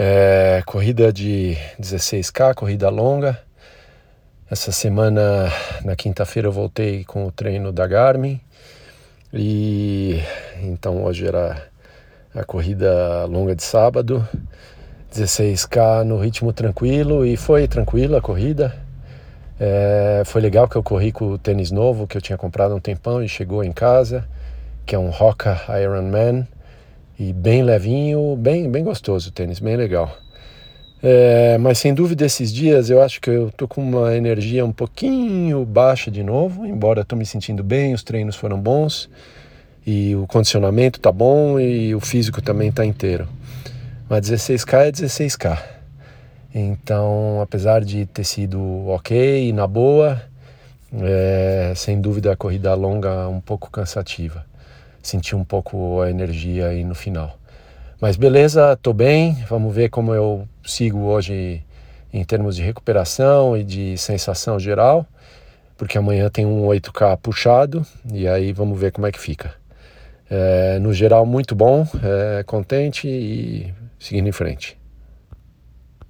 É, 0.00 0.62
corrida 0.64 1.12
de 1.12 1.58
16K, 1.80 2.54
corrida 2.54 2.88
longa. 2.88 3.36
Essa 4.48 4.70
semana, 4.70 5.50
na 5.84 5.96
quinta-feira, 5.96 6.46
eu 6.46 6.52
voltei 6.52 7.02
com 7.02 7.26
o 7.26 7.32
treino 7.32 7.72
da 7.72 7.84
Garmin. 7.84 8.40
E 9.34 10.20
então 10.62 11.02
hoje 11.02 11.26
era 11.26 11.60
a 12.32 12.44
corrida 12.44 13.24
longa 13.24 13.56
de 13.56 13.64
sábado. 13.64 14.24
16K 15.12 16.04
no 16.04 16.16
ritmo 16.16 16.52
tranquilo 16.52 17.26
e 17.26 17.36
foi 17.36 17.66
tranquila 17.66 18.18
a 18.18 18.22
corrida. 18.22 18.72
É, 19.58 20.22
foi 20.24 20.40
legal 20.40 20.68
que 20.68 20.76
eu 20.76 20.82
corri 20.84 21.10
com 21.10 21.32
o 21.32 21.38
tênis 21.38 21.72
novo 21.72 22.06
que 22.06 22.16
eu 22.16 22.22
tinha 22.22 22.38
comprado 22.38 22.70
há 22.70 22.76
um 22.76 22.80
tempão 22.80 23.20
e 23.20 23.28
chegou 23.28 23.64
em 23.64 23.72
casa, 23.72 24.28
que 24.86 24.94
é 24.94 24.98
um 24.98 25.10
Roca 25.10 25.60
Ironman 25.82 26.46
e 27.18 27.32
bem 27.32 27.62
levinho, 27.62 28.36
bem, 28.36 28.70
bem 28.70 28.84
gostoso 28.84 29.30
o 29.30 29.32
tênis, 29.32 29.58
bem 29.58 29.76
legal. 29.76 30.16
É, 31.02 31.58
mas 31.58 31.78
sem 31.78 31.94
dúvida 31.94 32.24
esses 32.24 32.52
dias 32.52 32.90
eu 32.90 33.00
acho 33.00 33.20
que 33.20 33.30
eu 33.30 33.52
tô 33.56 33.68
com 33.68 33.80
uma 33.80 34.16
energia 34.16 34.64
um 34.64 34.72
pouquinho 34.72 35.64
baixa 35.64 36.10
de 36.10 36.22
novo, 36.22 36.66
embora 36.66 37.02
estou 37.02 37.18
me 37.18 37.24
sentindo 37.24 37.62
bem, 37.62 37.94
os 37.94 38.02
treinos 38.02 38.34
foram 38.34 38.58
bons 38.60 39.08
e 39.86 40.14
o 40.16 40.26
condicionamento 40.26 41.00
tá 41.00 41.10
bom 41.10 41.58
e 41.58 41.94
o 41.94 42.00
físico 42.00 42.42
também 42.42 42.70
tá 42.70 42.84
inteiro. 42.84 43.28
Mas 44.08 44.28
16K 44.28 44.86
é 44.86 44.92
16K. 44.92 45.58
Então, 46.54 47.40
apesar 47.40 47.84
de 47.84 48.06
ter 48.06 48.24
sido 48.24 48.88
ok, 48.88 49.52
na 49.52 49.66
boa, 49.66 50.20
é, 51.00 51.72
sem 51.76 52.00
dúvida 52.00 52.32
a 52.32 52.36
corrida 52.36 52.74
longa 52.74 53.28
um 53.28 53.40
pouco 53.40 53.70
cansativa. 53.70 54.44
Senti 55.02 55.34
um 55.34 55.44
pouco 55.44 56.00
a 56.00 56.10
energia 56.10 56.68
aí 56.68 56.84
no 56.84 56.94
final. 56.94 57.38
Mas 58.00 58.16
beleza, 58.16 58.76
tô 58.76 58.92
bem. 58.92 59.34
Vamos 59.48 59.74
ver 59.74 59.88
como 59.88 60.14
eu 60.14 60.48
sigo 60.64 61.00
hoje 61.00 61.64
em 62.12 62.24
termos 62.24 62.56
de 62.56 62.62
recuperação 62.62 63.56
e 63.56 63.64
de 63.64 63.98
sensação 63.98 64.58
geral, 64.58 65.06
porque 65.76 65.98
amanhã 65.98 66.28
tem 66.30 66.46
um 66.46 66.66
8K 66.66 67.18
puxado 67.18 67.86
e 68.12 68.26
aí 68.26 68.52
vamos 68.52 68.78
ver 68.78 68.92
como 68.92 69.06
é 69.06 69.12
que 69.12 69.20
fica. 69.20 69.54
É, 70.30 70.78
no 70.78 70.92
geral, 70.92 71.24
muito 71.24 71.54
bom, 71.54 71.86
é, 72.02 72.42
contente 72.44 73.08
e 73.08 73.72
seguindo 73.98 74.28
em 74.28 74.32
frente. 74.32 74.78